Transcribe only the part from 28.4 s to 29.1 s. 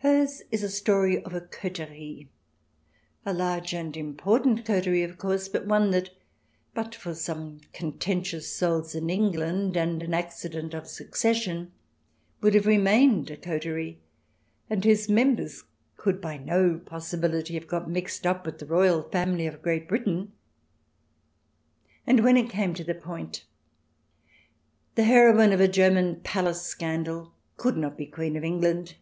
England.